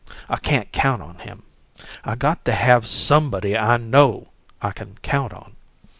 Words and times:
I 0.27 0.37
can't 0.37 0.71
count 0.71 1.03
on 1.03 1.19
him. 1.19 1.43
I 2.03 2.15
got 2.15 2.43
to 2.45 2.53
have 2.53 2.87
SOMEBODY 2.87 3.55
I 3.55 3.77
KNOW 3.77 4.29
I 4.59 4.71
can 4.71 4.97
count 5.03 5.31
on. 5.31 5.55